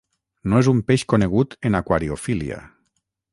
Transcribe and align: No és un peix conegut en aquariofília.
No 0.53 0.61
és 0.63 0.69
un 0.71 0.79
peix 0.87 1.03
conegut 1.13 1.53
en 1.71 1.79
aquariofília. 1.81 2.59